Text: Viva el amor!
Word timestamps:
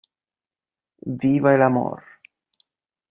Viva 1.25 1.53
el 1.59 1.67
amor! 1.67 2.03